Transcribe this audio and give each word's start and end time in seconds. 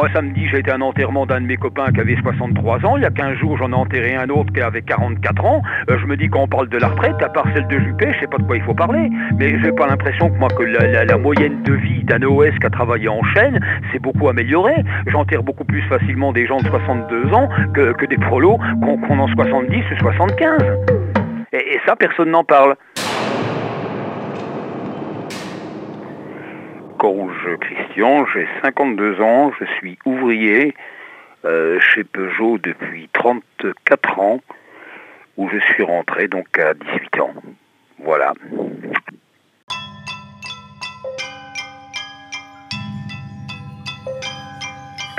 Moi, 0.00 0.08
samedi, 0.14 0.48
j'ai 0.48 0.60
été 0.60 0.70
à 0.70 0.76
un 0.76 0.80
enterrement 0.80 1.26
d'un 1.26 1.42
de 1.42 1.46
mes 1.46 1.58
copains 1.58 1.92
qui 1.92 2.00
avait 2.00 2.16
63 2.22 2.86
ans. 2.86 2.96
Il 2.96 3.02
y 3.02 3.04
a 3.04 3.10
15 3.10 3.36
jours, 3.36 3.58
j'en 3.58 3.70
ai 3.70 3.74
enterré 3.74 4.16
un 4.16 4.30
autre 4.30 4.50
qui 4.50 4.62
avait 4.62 4.80
44 4.80 5.44
ans. 5.44 5.60
Euh, 5.90 5.98
je 6.00 6.06
me 6.06 6.16
dis, 6.16 6.30
quand 6.30 6.40
on 6.40 6.48
parle 6.48 6.70
de 6.70 6.78
la 6.78 6.88
retraite, 6.88 7.22
à 7.22 7.28
part 7.28 7.44
celle 7.54 7.66
de 7.66 7.78
Juppé, 7.78 8.10
je 8.14 8.20
sais 8.20 8.26
pas 8.26 8.38
de 8.38 8.44
quoi 8.44 8.56
il 8.56 8.62
faut 8.62 8.72
parler. 8.72 9.10
Mais 9.38 9.60
j'ai 9.62 9.72
pas 9.72 9.86
l'impression 9.86 10.30
que 10.30 10.38
moi, 10.38 10.48
que 10.48 10.62
la, 10.62 11.18
moyenne 11.18 11.62
de 11.64 11.74
vie 11.74 12.02
d'un 12.04 12.22
OS 12.22 12.48
qui 12.58 12.66
a 12.66 12.70
travaillé 12.70 13.08
en 13.08 13.22
chaîne, 13.34 13.60
c'est 13.92 13.98
beaucoup 13.98 14.26
amélioré. 14.30 14.72
J'enterre 15.08 15.42
beaucoup 15.42 15.64
plus 15.64 15.82
facilement 15.82 16.32
des 16.32 16.46
gens 16.46 16.60
de 16.60 16.68
62 16.68 17.34
ans 17.34 17.50
que, 17.74 18.06
des 18.06 18.16
prolos 18.16 18.56
qu'on 18.80 19.18
en 19.18 19.28
70 19.28 19.84
ou 19.92 19.96
75. 19.98 20.62
et 21.52 21.78
ça, 21.84 21.94
personne 21.94 22.30
n'en 22.30 22.42
parle. 22.42 22.74
Corouge 27.00 27.56
Christian, 27.62 28.26
j'ai 28.26 28.46
52 28.60 29.22
ans, 29.22 29.52
je 29.58 29.64
suis 29.78 29.98
ouvrier 30.04 30.74
euh, 31.46 31.80
chez 31.80 32.04
Peugeot 32.04 32.58
depuis 32.58 33.08
34 33.14 34.20
ans, 34.20 34.40
où 35.38 35.48
je 35.48 35.56
suis 35.60 35.82
rentré 35.82 36.28
donc 36.28 36.58
à 36.58 36.74
18 36.74 37.20
ans. 37.20 37.32
Voilà. 38.00 38.34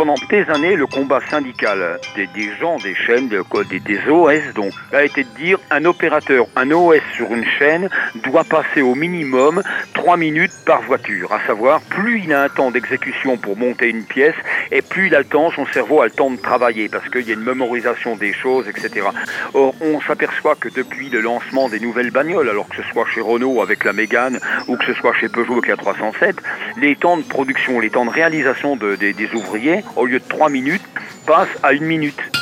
Pendant 0.00 0.14
des 0.30 0.48
années, 0.48 0.76
le 0.76 0.86
combat 0.86 1.20
syndical 1.28 1.98
des, 2.16 2.26
gens 2.58 2.78
des 2.78 2.94
chaînes, 2.94 3.28
des, 3.28 3.80
des 3.80 3.98
OS, 4.08 4.54
donc, 4.54 4.72
a 4.94 5.04
été 5.04 5.24
de 5.24 5.28
dire 5.36 5.58
un 5.70 5.84
opérateur, 5.84 6.46
un 6.56 6.70
OS 6.70 7.02
sur 7.14 7.30
une 7.34 7.44
chaîne 7.58 7.90
doit 8.24 8.44
passer 8.44 8.80
au 8.80 8.94
minimum 8.94 9.62
3 9.92 10.16
minutes 10.16 10.54
par 10.64 10.80
voiture. 10.80 11.30
À 11.34 11.46
savoir, 11.46 11.82
plus 11.82 12.22
il 12.24 12.32
a 12.32 12.44
un 12.44 12.48
temps 12.48 12.70
d'exécution 12.70 13.36
pour 13.36 13.58
monter 13.58 13.90
une 13.90 14.04
pièce, 14.04 14.34
et 14.70 14.82
plus 14.82 15.08
il 15.08 15.14
a 15.14 15.18
le 15.18 15.24
temps, 15.24 15.50
son 15.50 15.66
cerveau 15.66 16.00
a 16.00 16.06
le 16.06 16.10
temps 16.10 16.30
de 16.30 16.36
travailler, 16.36 16.88
parce 16.88 17.08
qu'il 17.08 17.26
y 17.26 17.30
a 17.30 17.34
une 17.34 17.44
mémorisation 17.44 18.16
des 18.16 18.32
choses, 18.32 18.68
etc. 18.68 19.06
Or, 19.54 19.74
on 19.80 20.00
s'aperçoit 20.00 20.56
que 20.56 20.68
depuis 20.68 21.08
le 21.10 21.20
lancement 21.20 21.68
des 21.68 21.80
nouvelles 21.80 22.10
bagnoles, 22.10 22.48
alors 22.48 22.68
que 22.68 22.76
ce 22.76 22.82
soit 22.90 23.06
chez 23.06 23.20
Renault 23.20 23.62
avec 23.62 23.84
la 23.84 23.92
Mégane, 23.92 24.40
ou 24.68 24.76
que 24.76 24.84
ce 24.84 24.94
soit 24.94 25.14
chez 25.14 25.28
Peugeot 25.28 25.54
avec 25.54 25.68
la 25.68 25.76
307, 25.76 26.36
les 26.76 26.96
temps 26.96 27.16
de 27.16 27.22
production, 27.22 27.80
les 27.80 27.90
temps 27.90 28.04
de 28.04 28.10
réalisation 28.10 28.76
des 28.76 29.34
ouvriers 29.34 29.80
au 29.96 30.06
lieu 30.06 30.18
de 30.18 30.28
3 30.28 30.48
minutes, 30.48 30.82
passe 31.26 31.48
à 31.62 31.72
une 31.72 31.84
minute. 31.84 32.39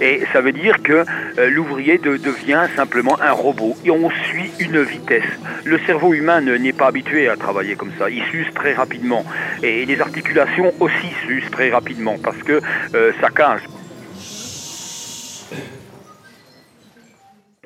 Et 0.00 0.22
ça 0.32 0.40
veut 0.40 0.52
dire 0.52 0.82
que 0.82 1.04
euh, 1.38 1.50
l'ouvrier 1.50 1.98
devient 1.98 2.66
simplement 2.76 3.20
un 3.20 3.32
robot 3.32 3.76
et 3.84 3.90
on 3.90 4.10
suit 4.10 4.50
une 4.58 4.82
vitesse. 4.82 5.24
Le 5.64 5.78
cerveau 5.80 6.14
humain 6.14 6.40
n'est 6.40 6.72
pas 6.72 6.86
habitué 6.86 7.28
à 7.28 7.36
travailler 7.36 7.74
comme 7.74 7.92
ça. 7.98 8.08
Il 8.10 8.22
s'use 8.30 8.46
très 8.54 8.74
rapidement. 8.74 9.24
Et 9.62 9.84
les 9.86 10.00
articulations 10.00 10.72
aussi 10.80 11.08
s'usent 11.26 11.50
très 11.50 11.70
rapidement 11.70 12.16
parce 12.22 12.38
que 12.38 12.60
euh, 12.94 13.12
ça 13.20 13.30
casse. 13.30 13.62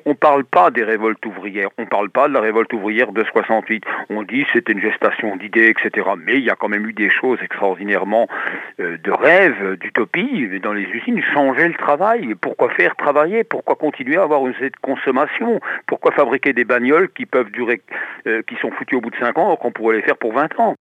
On 0.05 0.11
ne 0.11 0.15
parle 0.15 0.43
pas 0.43 0.71
des 0.71 0.83
révoltes 0.83 1.25
ouvrières, 1.25 1.69
on 1.77 1.83
ne 1.83 1.87
parle 1.87 2.09
pas 2.09 2.27
de 2.27 2.33
la 2.33 2.41
révolte 2.41 2.73
ouvrière 2.73 3.11
de 3.11 3.23
68. 3.23 3.83
On 4.09 4.23
dit 4.23 4.45
c'était 4.53 4.73
une 4.73 4.81
gestation 4.81 5.35
d'idées, 5.35 5.69
etc. 5.69 6.07
Mais 6.17 6.35
il 6.35 6.43
y 6.43 6.49
a 6.49 6.55
quand 6.55 6.69
même 6.69 6.85
eu 6.87 6.93
des 6.93 7.09
choses 7.09 7.39
extraordinairement 7.41 8.27
euh, 8.79 8.97
de 8.97 9.11
rêve, 9.11 9.77
d'utopie 9.77 10.59
dans 10.61 10.73
les 10.73 10.83
usines. 10.83 11.21
Changer 11.33 11.67
le 11.67 11.75
travail. 11.75 12.35
Pourquoi 12.35 12.69
faire 12.71 12.95
travailler? 12.95 13.43
Pourquoi 13.43 13.75
continuer 13.75 14.17
à 14.17 14.23
avoir 14.23 14.45
une 14.47 14.53
cette 14.59 14.77
consommation? 14.77 15.59
Pourquoi 15.87 16.11
fabriquer 16.11 16.53
des 16.53 16.65
bagnoles 16.65 17.09
qui 17.09 17.25
peuvent 17.25 17.51
durer, 17.51 17.81
euh, 18.27 18.41
qui 18.43 18.55
sont 18.55 18.71
foutues 18.71 18.95
au 18.95 19.01
bout 19.01 19.09
de 19.09 19.17
5 19.17 19.37
ans, 19.37 19.55
qu'on 19.55 19.71
pourrait 19.71 19.97
les 19.97 20.01
faire 20.01 20.17
pour 20.17 20.33
20 20.33 20.59
ans? 20.59 20.75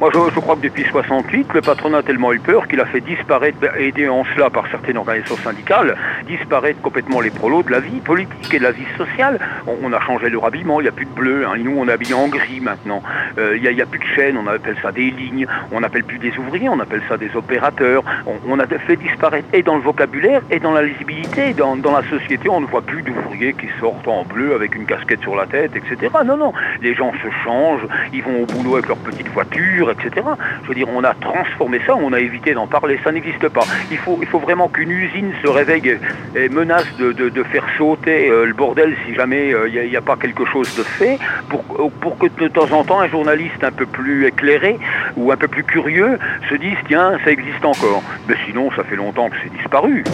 Moi, 0.00 0.10
je, 0.14 0.40
crois 0.40 0.56
que 0.56 0.62
depuis 0.62 0.84
68, 0.84 1.52
le 1.52 1.60
patronat 1.60 1.98
a 1.98 2.02
tellement 2.02 2.32
eu 2.32 2.40
peur 2.40 2.66
qu'il 2.66 2.80
a 2.80 2.86
fait 2.86 3.00
disparaître, 3.00 3.58
ben, 3.60 3.70
aidé 3.76 4.08
en 4.08 4.24
cela 4.34 4.48
par 4.48 4.66
certaines 4.70 4.96
organisations 4.96 5.36
syndicales, 5.36 5.94
disparaître 6.26 6.80
complètement 6.80 7.20
les 7.20 7.30
prolos 7.30 7.62
de 7.62 7.70
la 7.70 7.80
vie 7.80 8.00
politique 8.00 8.54
et 8.54 8.58
de 8.58 8.64
la 8.64 8.72
vie 8.72 8.86
sociale. 8.96 9.38
On, 9.66 9.92
a 9.92 10.00
changé 10.00 10.30
le 10.30 10.38
rhabillement, 10.38 10.80
il 10.80 10.84
n'y 10.84 10.88
a 10.88 10.92
plus 10.92 11.04
de 11.04 11.10
bleu. 11.10 11.46
Hein. 11.46 11.56
Nous, 11.58 11.74
on 11.76 11.86
est 11.86 11.92
habillé 11.92 12.14
en 12.14 12.28
gris 12.28 12.60
maintenant. 12.60 13.02
Euh, 13.38 13.56
il 13.56 13.74
n'y 13.74 13.82
a, 13.82 13.86
plus 13.86 13.98
de 13.98 14.04
chaînes, 14.04 14.38
on 14.38 14.46
appelle 14.46 14.76
ça 14.80 14.90
des 14.90 15.10
lignes. 15.10 15.46
On 15.72 15.80
n'appelle 15.80 16.04
plus 16.04 16.18
des 16.18 16.36
ouvriers, 16.38 16.68
on 16.68 16.80
appelle 16.80 17.02
ça 17.08 17.16
des 17.16 17.34
opérateurs. 17.36 18.02
On, 18.46 18.58
a 18.58 18.66
fait 18.66 18.96
disparaître, 18.96 19.48
et 19.52 19.62
dans 19.62 19.76
le 19.76 19.82
vocabulaire, 19.82 20.42
et 20.50 20.60
dans 20.60 20.72
la 20.72 20.82
lisibilité. 20.82 21.52
Dans, 21.52 21.76
dans 21.76 21.92
la 21.92 22.08
société, 22.08 22.48
on 22.48 22.60
ne 22.60 22.66
voit 22.66 22.82
plus 22.82 23.02
d'ouvriers 23.02 23.29
qui 23.40 23.68
sortent 23.80 24.06
en 24.06 24.24
bleu 24.24 24.54
avec 24.54 24.74
une 24.74 24.86
casquette 24.86 25.22
sur 25.22 25.34
la 25.34 25.46
tête, 25.46 25.72
etc. 25.74 26.12
Non, 26.24 26.36
non. 26.36 26.52
Les 26.82 26.94
gens 26.94 27.12
se 27.12 27.30
changent, 27.44 27.86
ils 28.12 28.22
vont 28.22 28.42
au 28.42 28.46
boulot 28.46 28.74
avec 28.74 28.88
leur 28.88 28.98
petite 28.98 29.28
voiture, 29.28 29.90
etc. 29.90 30.26
Je 30.62 30.68
veux 30.68 30.74
dire, 30.74 30.88
on 30.94 31.02
a 31.02 31.14
transformé 31.14 31.80
ça, 31.86 31.96
on 31.96 32.12
a 32.12 32.20
évité 32.20 32.52
d'en 32.54 32.66
parler, 32.66 32.98
ça 33.02 33.12
n'existe 33.12 33.48
pas. 33.48 33.64
Il 33.90 33.98
faut, 33.98 34.18
il 34.20 34.28
faut 34.28 34.38
vraiment 34.38 34.68
qu'une 34.68 34.90
usine 34.90 35.32
se 35.42 35.48
réveille 35.48 35.98
et 36.36 36.48
menace 36.48 36.86
de, 36.98 37.42
faire 37.50 37.64
sauter 37.78 38.28
euh, 38.28 38.44
le 38.44 38.52
bordel 38.52 38.94
si 39.06 39.14
jamais 39.14 39.54
euh, 39.54 39.68
il 39.68 39.88
n'y 39.88 39.96
a, 39.96 40.02
pas 40.02 40.16
quelque 40.16 40.44
chose 40.44 40.72
de 40.76 40.82
fait, 40.82 41.18
pour 41.48 42.18
que 42.18 42.26
de 42.26 42.48
temps 42.48 42.70
en 42.72 42.84
temps 42.84 43.00
un 43.00 43.08
journaliste 43.08 43.64
un 43.64 43.72
peu 43.72 43.86
plus 43.86 44.26
éclairé 44.26 44.78
ou 45.16 45.32
un 45.32 45.36
peu 45.36 45.48
plus 45.48 45.64
curieux 45.64 46.18
se 46.48 46.54
dise, 46.54 46.76
tiens, 46.86 47.18
ça 47.24 47.30
existe 47.30 47.64
encore. 47.64 48.02
Mais 48.28 48.34
sinon, 48.46 48.70
ça 48.76 48.84
fait 48.84 48.96
longtemps 48.96 49.28
que 49.30 49.36
c'est 49.42 49.52
disparu. 49.56 50.04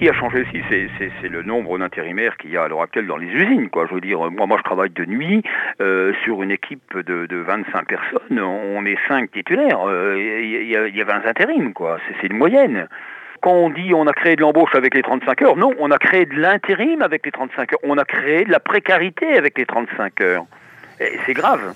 Qui 0.00 0.08
a 0.08 0.14
changé 0.14 0.40
aussi, 0.40 0.62
c'est 1.20 1.28
le 1.28 1.42
nombre 1.42 1.78
d'intérimaires 1.78 2.38
qu'il 2.38 2.50
y 2.50 2.56
a 2.56 2.62
à 2.62 2.68
l'heure 2.68 2.80
actuelle 2.80 3.06
dans 3.06 3.18
les 3.18 3.26
usines. 3.26 3.68
Quoi. 3.68 3.86
Je 3.86 3.94
veux 3.94 4.00
dire, 4.00 4.18
moi, 4.30 4.46
moi 4.46 4.56
je 4.56 4.62
travaille 4.62 4.88
de 4.88 5.04
nuit 5.04 5.42
euh, 5.82 6.14
sur 6.24 6.42
une 6.42 6.50
équipe 6.50 6.96
de, 6.96 7.36
25 7.36 7.86
personnes. 7.86 8.40
On 8.40 8.86
est 8.86 8.96
5 9.08 9.30
titulaires. 9.30 9.86
Euh, 9.86 10.16
il 10.18 10.96
y, 10.96 11.02
a 11.02 11.04
20 11.04 11.26
intérims. 11.26 11.74
C'est 12.20 12.28
une 12.28 12.38
moyenne 12.38 12.88
quand 13.42 13.52
on 13.52 13.70
dit 13.70 13.92
on 13.94 14.06
a 14.06 14.12
créé 14.12 14.36
de 14.36 14.40
l'embauche 14.40 14.74
avec 14.74 14.94
les 14.94 15.02
35 15.02 15.42
heures, 15.42 15.56
non, 15.56 15.72
on 15.78 15.90
a 15.90 15.98
créé 15.98 16.26
de 16.26 16.34
l'intérim 16.34 17.00
avec 17.00 17.24
les 17.24 17.32
35 17.32 17.72
heures, 17.72 17.78
on 17.82 17.96
a 17.96 18.04
créé 18.04 18.44
de 18.44 18.50
la 18.50 18.60
précarité 18.60 19.34
avec 19.34 19.56
les 19.56 19.64
35 19.64 20.20
heures. 20.20 20.44
C'est 21.24 21.32
grave 21.32 21.74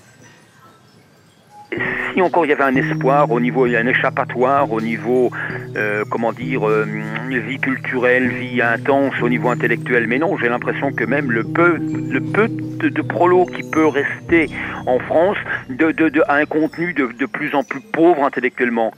si 2.12 2.22
encore 2.22 2.46
il 2.46 2.50
y 2.50 2.52
avait 2.52 2.64
un 2.64 2.76
espoir 2.76 3.30
au 3.30 3.40
niveau, 3.40 3.66
il 3.66 3.72
y 3.72 3.76
a 3.76 3.80
un 3.80 3.86
échappatoire 3.86 4.70
au 4.70 4.80
niveau, 4.80 5.30
euh, 5.76 6.04
comment 6.10 6.32
dire, 6.32 6.68
euh, 6.68 6.86
vie 7.28 7.58
culturelle, 7.58 8.28
vie 8.28 8.62
intense, 8.62 9.14
au 9.20 9.28
niveau 9.28 9.48
intellectuel, 9.48 10.06
mais 10.06 10.18
non, 10.18 10.36
j'ai 10.36 10.48
l'impression 10.48 10.92
que 10.92 11.04
même 11.04 11.32
le 11.32 11.42
peu, 11.44 11.76
le 11.78 12.20
peu 12.20 12.48
de, 12.48 13.02
prolo 13.02 13.46
qui 13.46 13.62
peut 13.68 13.86
rester 13.86 14.48
en 14.86 14.98
France 14.98 15.36
de, 15.68 16.22
a 16.28 16.34
un 16.36 16.46
contenu 16.46 16.94
de 16.94 17.26
plus 17.26 17.54
en 17.54 17.64
plus 17.64 17.80
pauvre 17.80 18.24
intellectuellement. 18.24 18.92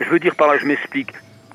Je 0.00 0.08
veux 0.08 0.18
dire 0.18 0.34
par 0.34 0.48
là, 0.48 0.58
je 0.58 0.66
m'explique 0.66 1.12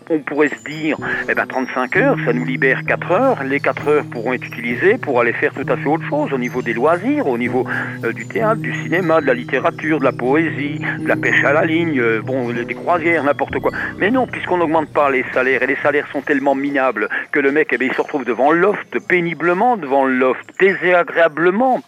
on 0.10 0.20
pourrait 0.20 0.50
se 0.50 0.64
dire, 0.70 0.98
eh 1.30 1.34
ben 1.34 1.46
35 1.46 1.96
heures, 1.98 2.18
ça 2.26 2.34
nous 2.34 2.46
libère 2.46 2.84
4 2.86 3.12
heures. 3.12 3.44
Les 3.44 3.60
4 3.60 3.88
heures 3.88 4.06
pourront 4.06 4.34
être 4.34 4.46
utilisées 4.46 4.98
pour 4.98 5.20
aller 5.20 5.34
faire 5.34 5.54
tout 5.54 5.66
à 5.68 5.78
fait 5.78 5.88
autre 5.88 6.08
chose 6.10 6.34
au 6.34 6.38
niveau 6.38 6.62
des 6.62 6.74
loisirs, 6.74 7.28
au 7.28 7.38
niveau 7.38 7.66
euh, 8.04 8.14
du 8.14 8.28
théâtre, 8.28 8.62
du 8.62 8.74
cinéma, 8.84 9.22
de 9.22 9.28
la 9.28 9.34
littérature, 9.34 10.00
de 10.00 10.04
la 10.04 10.12
poésie, 10.12 10.80
de 11.00 11.08
la 11.08 11.16
pêche 11.16 11.44
à 11.44 11.54
la 11.54 11.66
ligne, 11.66 12.00
euh, 12.00 12.22
bon, 12.22 12.52
des 12.52 12.76
croisières, 12.76 13.24
n'importe 13.24 13.60
quoi. 13.60 13.72
Mais 13.98 14.12
non, 14.12 14.28
puisqu'on 14.28 14.58
n'augmente 14.58 14.92
pas 14.94 15.10
les 15.10 15.26
salaires, 15.34 15.64
et 15.64 15.68
les 15.68 15.78
salaires 15.78 16.08
sont 16.12 16.22
tellement 16.22 16.56
minables 16.56 17.10
que 17.32 17.40
le 17.40 17.52
mec, 17.52 17.70
eh 17.72 17.78
ben, 17.78 17.88
il 17.90 17.94
se 17.94 18.02
retrouve 18.02 18.26
devant 18.26 18.52
le 18.52 18.60
loft, 18.60 19.00
péniblement 19.08 19.78
devant 19.78 20.06
le 20.06 20.14
loft, 20.14 20.46
désagréablement. 20.60 21.82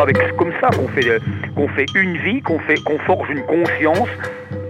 Avec 0.00 0.16
comme 0.36 0.52
ça 0.60 0.68
qu'on 0.70 0.88
fait, 0.88 1.20
qu'on 1.54 1.68
fait 1.68 1.86
une 1.94 2.16
vie, 2.18 2.40
qu'on 2.42 2.58
forge 3.00 3.28
une 3.30 3.42
conscience 3.42 4.08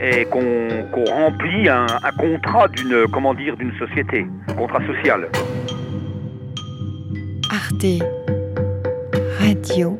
et 0.00 0.24
qu'on 0.26 1.04
remplit 1.06 1.68
un, 1.68 1.86
contrat 2.18 2.68
d'une, 2.68 3.06
comment 3.12 3.34
dire, 3.34 3.56
d'une 3.56 3.72
société, 3.78 4.26
un 4.48 4.54
contrat 4.54 4.80
social. 4.86 5.28
Arte 7.50 8.02
Radio.com 9.40 9.98